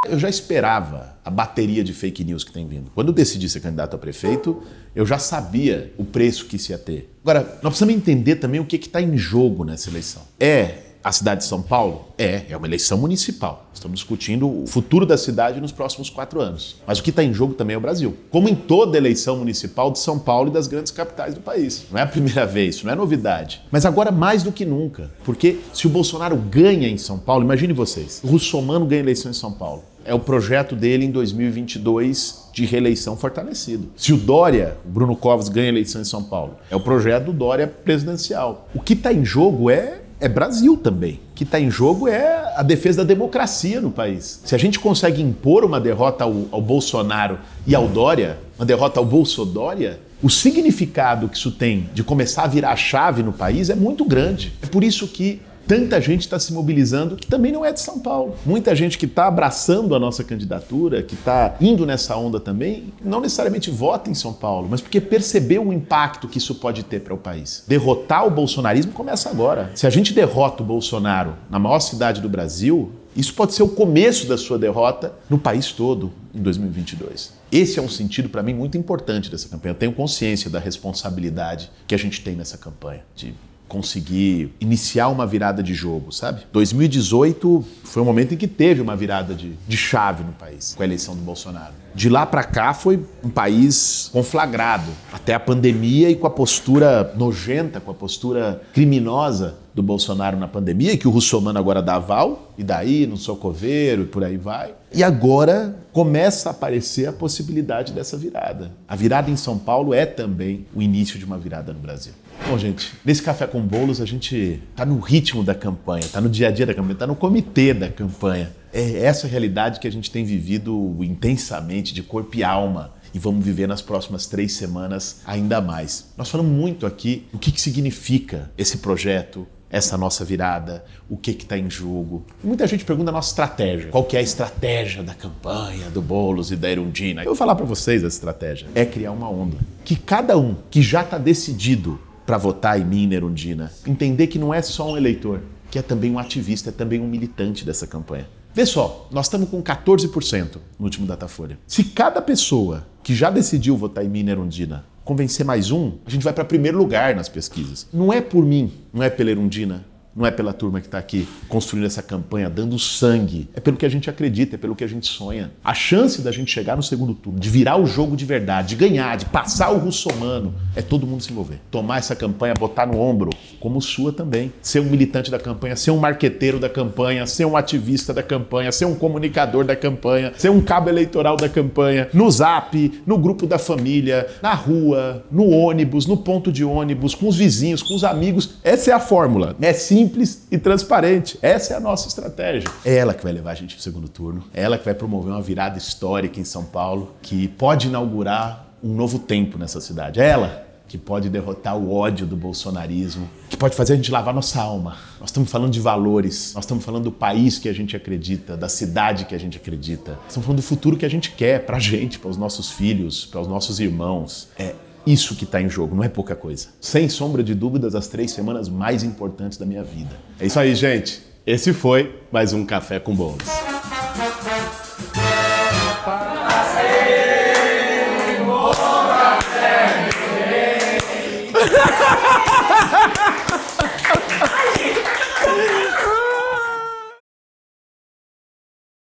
Eu 0.08 0.18
já 0.18 0.28
esperava 0.28 1.16
a 1.25 1.30
bateria 1.30 1.82
de 1.82 1.92
fake 1.92 2.25
news 2.25 2.44
que 2.44 2.52
tem 2.52 2.66
vindo. 2.66 2.90
Quando 2.94 3.08
eu 3.08 3.14
decidi 3.14 3.49
ser 3.49 3.61
candidato 3.61 3.94
a 3.96 3.99
prefeito, 3.99 4.62
eu 4.94 5.06
já 5.06 5.18
sabia 5.18 5.92
o 5.96 6.04
preço 6.04 6.46
que 6.46 6.56
isso 6.56 6.73
ia 6.73 6.78
ter. 6.78 7.11
Agora, 7.23 7.40
nós 7.62 7.73
precisamos 7.73 7.94
entender 7.94 8.37
também 8.37 8.61
o 8.61 8.64
que 8.64 8.76
está 8.76 9.00
em 9.00 9.16
jogo 9.16 9.64
nessa 9.64 9.90
eleição. 9.90 10.23
É 10.38 10.78
a 11.04 11.12
cidade 11.12 11.42
de 11.42 11.46
São 11.46 11.61
Paulo? 11.61 12.06
É, 12.16 12.44
é 12.49 12.56
uma 12.56 12.66
eleição 12.66 12.96
municipal. 12.96 13.66
Estamos 13.75 13.99
discutindo 13.99 14.49
o 14.49 14.66
futuro 14.66 15.04
da 15.04 15.18
cidade 15.18 15.61
nos 15.61 15.70
próximos 15.70 16.08
quatro 16.08 16.40
anos. 16.40 16.76
Mas 16.87 16.99
o 16.99 17.02
que 17.02 17.11
está 17.11 17.23
em 17.23 17.34
jogo 17.34 17.52
também 17.52 17.75
é 17.75 17.76
o 17.76 17.80
Brasil. 17.80 18.16
Como 18.30 18.49
em 18.49 18.54
toda 18.54 18.96
eleição 18.96 19.37
municipal 19.37 19.90
de 19.90 19.99
São 19.99 20.18
Paulo 20.18 20.49
e 20.49 20.52
das 20.52 20.66
grandes 20.66 20.90
capitais 20.90 21.34
do 21.34 21.40
país. 21.42 21.84
Não 21.90 21.99
é 21.99 22.02
a 22.02 22.06
primeira 22.06 22.46
vez, 22.46 22.82
não 22.82 22.90
é 22.90 22.94
novidade. 22.94 23.61
Mas 23.70 23.84
agora 23.84 24.11
mais 24.11 24.42
do 24.42 24.50
que 24.50 24.64
nunca. 24.64 25.11
Porque 25.25 25.61
se 25.75 25.87
o 25.87 25.90
Bolsonaro 25.90 26.37
ganha 26.37 26.88
em 26.88 26.96
São 26.96 27.18
Paulo, 27.18 27.44
imagine 27.44 27.75
vocês, 27.75 28.23
o 28.25 28.28
Russomano 28.28 28.87
ganha 28.87 29.02
eleição 29.02 29.30
em 29.30 29.34
São 29.34 29.52
Paulo. 29.52 29.84
É 30.06 30.14
o 30.14 30.20
projeto 30.20 30.76
dele 30.76 31.06
em 31.06 31.11
2022 31.11 32.50
de 32.52 32.66
reeleição 32.66 33.16
fortalecido. 33.16 33.88
Se 33.96 34.12
o 34.12 34.18
Dória, 34.18 34.76
o 34.84 34.88
Bruno 34.88 35.16
Covas, 35.16 35.49
ganha 35.49 35.68
eleição 35.68 36.00
em 36.00 36.04
São 36.04 36.23
Paulo, 36.23 36.56
é 36.70 36.76
o 36.76 36.80
projeto 36.80 37.25
do 37.25 37.32
Dória 37.32 37.66
presidencial. 37.66 38.68
O 38.75 38.80
que 38.80 38.92
está 38.92 39.12
em 39.12 39.25
jogo 39.25 39.70
é 39.70 40.03
é 40.21 40.28
Brasil 40.28 40.76
também. 40.76 41.21
O 41.33 41.35
que 41.35 41.44
está 41.44 41.59
em 41.61 41.71
jogo 41.71 42.09
é 42.09 42.52
a 42.56 42.62
defesa 42.62 42.99
da 42.99 43.04
democracia 43.04 43.80
no 43.80 43.90
país. 43.90 44.40
Se 44.44 44.54
a 44.54 44.59
gente 44.59 44.78
consegue 44.78 45.21
impor 45.21 45.64
uma 45.64 45.80
derrota 45.80 46.25
ao, 46.25 46.47
ao 46.50 46.62
Bolsonaro 46.62 47.38
e 47.66 47.75
ao 47.75 47.88
Dória, 47.88 48.38
uma 48.59 48.64
derrota 48.64 49.00
ao 49.00 49.04
Bolsodória, 49.04 49.99
o 50.23 50.30
significado 50.30 51.28
que 51.28 51.37
isso 51.37 51.50
tem 51.50 51.88
de 51.92 52.02
começar 52.02 52.44
a 52.44 52.47
virar 52.47 52.73
a 52.73 52.76
chave 52.76 53.23
no 53.23 53.33
país 53.33 53.68
é 53.68 53.75
muito 53.75 54.04
grande. 54.04 54.52
É 54.62 54.66
por 54.66 54.83
isso 54.83 55.06
que 55.06 55.40
tanta 55.66 56.00
gente 56.00 56.23
está 56.23 56.38
se 56.38 56.52
mobilizando 56.52 57.16
que 57.16 57.26
também 57.26 57.52
não 57.52 57.64
é 57.64 57.73
de 57.73 57.80
São 57.80 57.99
Paulo. 57.99 58.37
Muita 58.44 58.75
gente 58.75 58.99
que 58.99 59.06
está 59.06 59.26
abraçando 59.26 59.94
a 59.94 59.99
nossa 59.99 60.23
candidatura, 60.23 61.02
que 61.02 61.14
está 61.14 61.56
indo 61.61 61.87
nessa 61.87 62.16
onda 62.16 62.38
também, 62.38 62.92
não 63.02 63.21
necessariamente 63.21 63.71
vota 63.71 64.11
em 64.11 64.14
São 64.14 64.33
Paulo, 64.33 64.68
mas 64.71 64.80
porque 64.80 65.00
percebeu 65.00 65.66
o 65.66 65.73
impacto 65.73 66.28
que 66.28 66.38
isso 66.38 66.54
pode 66.56 66.83
ter 66.83 67.00
para 67.00 67.14
o 67.14 67.18
país. 67.18 67.64
Derrotar 67.66 68.26
o 68.26 68.30
bolsonarismo 68.30 68.92
começa 68.92 69.30
agora. 69.30 69.71
Se 69.75 69.87
a 69.87 69.90
gente 69.90 70.12
derrota 70.12 70.62
o 70.62 70.66
Bolsonaro 70.66 71.35
na 71.50 71.59
maior 71.59 71.80
cidade 71.80 72.21
do 72.21 72.28
Brasil, 72.28 72.92
isso 73.16 73.33
pode 73.35 73.54
ser 73.54 73.62
o 73.62 73.68
começo 73.68 74.26
da 74.26 74.37
sua 74.37 74.59
derrota 74.59 75.12
no 75.30 75.38
país 75.38 75.71
todo 75.71 76.12
em 76.35 76.42
2022. 76.42 77.33
Esse 77.50 77.78
é 77.78 77.83
um 77.83 77.88
sentido 77.88 78.28
para 78.28 78.42
mim 78.42 78.52
muito 78.52 78.76
importante 78.76 79.30
dessa 79.30 79.49
campanha. 79.49 79.71
Eu 79.71 79.78
tenho 79.78 79.92
consciência 79.92 80.50
da 80.50 80.59
responsabilidade 80.59 81.71
que 81.87 81.94
a 81.94 81.99
gente 81.99 82.21
tem 82.23 82.35
nessa 82.35 82.59
campanha 82.59 83.04
de 83.14 83.33
conseguir 83.75 84.54
iniciar 84.61 85.09
uma 85.09 85.26
virada 85.26 85.61
de 85.61 85.75
jogo, 85.75 86.12
sabe? 86.12 86.43
2018 86.52 87.64
foi 87.83 88.00
um 88.00 88.04
momento 88.04 88.33
em 88.33 88.37
que 88.37 88.47
teve 88.47 88.81
uma 88.81 88.95
virada 88.95 89.35
de, 89.35 89.54
de 89.66 89.76
chave 89.76 90.23
no 90.23 90.31
país, 90.31 90.75
com 90.76 90.83
a 90.85 90.87
eleição 90.87 91.16
do 91.16 91.23
Bolsonaro. 91.23 91.73
De 91.93 92.09
lá 92.09 92.25
para 92.25 92.45
cá 92.45 92.73
foi 92.73 93.04
um 93.25 93.28
país 93.28 94.11
conflagrado, 94.12 94.93
até 95.12 95.35
a 95.35 95.40
pandemia 95.40 96.09
e 96.09 96.14
com 96.14 96.25
a 96.25 96.31
postura 96.31 97.12
nojenta, 97.16 97.81
com 97.81 97.90
a 97.90 97.95
postura 97.95 98.62
criminosa 98.73 99.63
do 99.75 99.83
Bolsonaro 99.83 100.38
na 100.38 100.47
pandemia, 100.47 100.93
e 100.93 100.97
que 100.97 101.09
o 101.09 101.11
Russomano 101.11 101.59
agora 101.59 101.83
dá 101.83 101.97
aval, 101.97 102.52
e 102.57 102.62
daí 102.62 103.07
no 103.07 103.16
Socoveiro 103.16 104.02
e 104.02 104.07
por 104.07 104.23
aí 104.23 104.37
vai. 104.37 104.73
E 104.93 105.02
agora 105.02 105.76
começa 105.93 106.49
a 106.49 106.52
aparecer 106.52 107.09
a 107.09 107.12
possibilidade 107.12 107.93
dessa 107.93 108.16
virada. 108.16 108.71
A 108.87 108.95
virada 108.95 109.31
em 109.31 109.37
São 109.37 109.59
Paulo 109.59 109.93
é 109.93 110.07
também 110.07 110.66
o 110.75 110.81
início 110.81 111.19
de 111.19 111.25
uma 111.25 111.37
virada 111.37 111.73
no 111.73 111.81
Brasil. 111.81 112.12
Bom, 112.49 112.59
gente, 112.59 112.93
nesse 113.04 113.23
Café 113.23 113.47
com 113.47 113.61
Bolos 113.61 114.00
a 114.00 114.04
gente 114.04 114.62
tá 114.76 114.85
no 114.85 114.99
ritmo 114.99 115.43
da 115.43 115.54
campanha, 115.54 116.04
tá 116.12 116.21
no 116.21 116.28
dia 116.28 116.49
a 116.49 116.50
dia 116.50 116.66
da 116.66 116.75
campanha, 116.75 116.97
tá 116.97 117.07
no 117.07 117.16
comitê 117.16 117.73
da 117.75 117.88
campanha. 117.88 118.52
É 118.73 119.04
essa 119.04 119.26
realidade 119.26 119.81
que 119.81 119.88
a 119.88 119.93
gente 119.93 120.11
tem 120.11 120.25
vivido 120.25 120.97
intensamente, 121.00 121.95
de 121.95 122.02
corpo 122.02 122.37
e 122.37 122.45
alma 122.45 122.93
e 123.14 123.19
vamos 123.19 123.45
viver 123.45 123.69
nas 123.69 123.81
próximas 123.81 124.26
três 124.26 124.52
semanas 124.54 125.21
ainda 125.25 125.61
mais. 125.61 126.12
Nós 126.19 126.28
falamos 126.28 126.52
muito 126.52 126.85
aqui 126.85 127.25
o 127.33 127.38
que, 127.38 127.52
que 127.52 127.61
significa 127.61 128.50
esse 128.59 128.78
projeto, 128.78 129.47
essa 129.75 129.99
nossa 129.99 130.25
virada, 130.25 130.85
o 131.11 131.16
que 131.16 131.33
está 131.33 131.59
em 131.59 131.69
jogo. 131.69 132.25
Muita 132.45 132.64
gente 132.64 132.85
pergunta 132.85 133.11
a 133.11 133.12
nossa 133.12 133.31
estratégia. 133.31 133.90
Qual 133.90 134.04
que 134.04 134.16
é 134.16 134.21
a 134.21 134.23
estratégia 134.23 135.02
da 135.02 135.14
campanha 135.14 135.90
do 135.90 136.00
Boulos 136.00 136.52
e 136.52 136.57
da 136.57 136.71
Erundina? 136.71 137.23
Eu 137.23 137.26
vou 137.26 137.35
falar 137.35 137.57
para 137.57 137.66
vocês 137.66 138.04
a 138.04 138.07
estratégia. 138.07 138.69
É 138.73 138.85
criar 138.85 139.11
uma 139.11 139.28
onda. 139.28 139.57
Que 139.85 139.97
cada 139.97 140.38
um 140.38 140.54
que 140.71 140.81
já 140.81 141.02
está 141.02 141.19
decidido 141.19 141.99
para 142.25 142.38
votar 142.38 142.81
em 142.81 142.85
mim, 142.85 143.12
Erundina, 143.12 143.73
entender 143.85 144.28
que 144.28 144.38
não 144.38 144.54
é 144.54 144.62
só 144.62 144.93
um 144.93 144.97
eleitor, 144.97 145.40
que 145.73 145.76
é 145.76 145.83
também 145.83 146.12
um 146.12 146.21
ativista, 146.21 146.71
é 146.71 146.73
também 146.73 147.00
um 147.00 147.09
militante 147.09 147.64
dessa 147.64 147.85
campanha. 147.85 148.28
Vê 148.54 148.64
só, 148.64 149.09
nós 149.11 149.26
estamos 149.26 149.49
com 149.49 149.61
14% 149.61 150.59
no 150.78 150.85
último 150.85 151.04
Datafolha. 151.04 151.59
Se 151.66 151.83
cada 151.83 152.23
pessoa 152.23 152.87
que 153.02 153.12
já 153.12 153.28
decidiu 153.28 153.76
votar 153.76 154.04
em 154.04 154.09
mim, 154.09 154.28
Erundina, 154.28 154.85
convencer 155.04 155.44
mais 155.44 155.70
um, 155.70 155.92
a 156.06 156.11
gente 156.11 156.23
vai 156.23 156.32
para 156.32 156.44
primeiro 156.44 156.78
lugar 156.78 157.14
nas 157.14 157.28
pesquisas. 157.28 157.87
Não 157.92 158.12
é 158.12 158.20
por 158.20 158.44
mim, 158.44 158.73
não 158.92 159.02
é 159.02 159.11
pela 159.11 159.30
Erundina, 159.30 159.84
não 160.16 160.25
é 160.25 160.30
pela 160.30 160.52
turma 160.52 160.80
que 160.80 160.87
está 160.87 160.99
aqui 160.99 161.26
construindo 161.49 161.87
essa 161.87 162.02
campanha, 162.02 162.49
dando 162.49 162.78
sangue. 162.78 163.49
É 163.54 163.61
pelo 163.61 163.76
que 163.76 163.85
a 163.85 163.88
gente 163.88 164.09
acredita, 164.09 164.54
é 164.54 164.59
pelo 164.59 164.76
que 164.76 164.85
a 164.85 164.87
gente 164.87 165.06
sonha. 165.06 165.50
A 165.64 165.75
chance 165.75 166.23
da 166.23 166.30
gente 166.30 166.50
chegar 166.50 166.76
no 166.76 166.83
segundo 166.83 167.14
turno, 167.14 167.38
de 167.38 167.50
virar 167.50 167.76
o 167.76 167.87
jogo 167.87 168.16
de 168.16 168.25
verdade, 168.25 168.68
de 168.68 168.76
ganhar, 168.76 169.16
de 169.16 169.26
passar 169.26 169.71
o 169.71 169.78
russomano, 169.78 170.54
é 170.76 170.83
todo 170.83 171.06
mundo 171.06 171.23
se 171.23 171.33
envolver. 171.33 171.61
Tomar 171.71 171.99
essa 171.99 172.14
campanha, 172.14 172.54
botar 172.54 172.87
no 172.87 173.00
ombro, 173.00 173.30
como 173.59 173.80
sua 173.80 174.12
também. 174.12 174.52
Ser 174.62 174.80
um 174.80 174.85
militante 174.85 175.30
da 175.30 175.38
campanha, 175.38 175.75
ser 175.75 175.90
um 175.90 175.99
marqueteiro 175.99 176.61
da 176.61 176.68
campanha, 176.68 177.26
ser 177.26 177.44
um 177.44 177.56
ativista 177.56 178.14
da 178.14 178.23
campanha, 178.23 178.71
ser 178.71 178.85
um 178.85 178.94
comunicador 178.94 179.64
da 179.64 179.75
campanha, 179.75 180.33
ser 180.37 180.50
um 180.50 180.61
cabo 180.61 180.88
eleitoral 180.88 181.37
da 181.37 181.49
campanha, 181.49 182.09
no 182.12 182.30
zap, 182.30 183.02
no 183.06 183.18
grupo 183.18 183.47
da 183.47 183.59
família, 183.59 184.28
na 184.40 184.54
rua, 184.54 185.25
no 185.30 185.49
ônibus, 185.49 186.06
no 186.06 186.16
ponto 186.16 186.52
de 186.52 186.64
ônibus, 186.64 187.14
com 187.14 187.26
os 187.26 187.37
vizinhos, 187.37 187.83
com 187.83 187.94
os 187.94 188.04
amigos. 188.04 188.54
Essa 188.62 188.92
é 188.92 188.94
a 188.94 189.00
fórmula. 189.00 189.56
É 189.61 189.73
simples 189.73 190.03
simples 190.04 190.46
e 190.50 190.58
transparente. 190.58 191.38
Essa 191.40 191.75
é 191.75 191.76
a 191.76 191.80
nossa 191.80 192.08
estratégia. 192.08 192.68
É 192.84 192.96
ela 192.96 193.14
que 193.14 193.23
vai 193.23 193.32
levar 193.32 193.52
a 193.52 193.54
gente 193.54 193.75
para 193.75 193.80
o 193.80 193.82
segundo 193.82 194.08
turno. 194.08 194.44
É 194.52 194.62
ela 194.62 194.76
que 194.76 194.84
vai 194.84 194.94
promover 194.94 195.32
uma 195.32 195.40
virada 195.40 195.78
histórica 195.78 196.38
em 196.38 196.44
São 196.44 196.64
Paulo 196.64 197.14
que 197.23 197.49
pode 197.49 197.88
inaugurar 197.88 198.66
um 198.82 198.94
novo 198.94 199.18
tempo 199.18 199.56
nessa 199.58 199.80
cidade. 199.80 200.20
É 200.20 200.28
ela 200.28 200.62
que 200.87 200.99
pode 200.99 201.30
derrotar 201.30 201.76
o 201.76 201.92
ódio 201.92 202.26
do 202.26 202.37
bolsonarismo, 202.37 203.28
que 203.49 203.56
pode 203.56 203.75
fazer 203.75 203.94
a 203.94 203.96
gente 203.96 204.12
lavar 204.12 204.34
nossa 204.34 204.61
alma. 204.61 204.99
Nós 205.18 205.30
estamos 205.30 205.50
falando 205.50 205.73
de 205.73 205.80
valores, 205.80 206.52
nós 206.54 206.64
estamos 206.64 206.84
falando 206.84 207.04
do 207.04 207.12
país 207.12 207.58
que 207.58 207.68
a 207.68 207.73
gente 207.73 207.96
acredita, 207.96 208.56
da 208.56 208.68
cidade 208.68 209.25
que 209.25 209.34
a 209.34 209.38
gente 209.38 209.56
acredita. 209.56 210.18
Estamos 210.28 210.44
falando 210.44 210.58
do 210.58 210.62
futuro 210.62 210.96
que 210.99 211.06
a 211.06 211.08
gente 211.08 211.32
quer 211.32 211.64
para 211.64 211.78
a 211.78 211.80
gente, 211.80 212.18
para 212.18 212.28
os 212.28 212.37
nossos 212.37 212.70
filhos, 212.70 213.25
para 213.25 213.40
os 213.40 213.49
nossos 213.49 213.80
irmãos. 213.80 214.49
É 214.58 214.75
isso 215.06 215.34
que 215.34 215.44
está 215.44 215.61
em 215.61 215.68
jogo, 215.68 215.94
não 215.94 216.04
é 216.04 216.08
pouca 216.08 216.34
coisa. 216.34 216.68
Sem 216.80 217.08
sombra 217.08 217.42
de 217.42 217.54
dúvidas, 217.54 217.94
as 217.94 218.08
três 218.08 218.32
semanas 218.32 218.68
mais 218.68 219.02
importantes 219.02 219.58
da 219.58 219.66
minha 219.66 219.82
vida. 219.82 220.16
É 220.40 220.46
isso 220.46 220.58
aí, 220.58 220.75
gente. 220.75 221.23
Esse 221.46 221.73
foi 221.73 222.20
mais 222.32 222.52
um 222.52 222.64
Café 222.64 222.99
com 222.99 223.14
Bolos. 223.14 223.44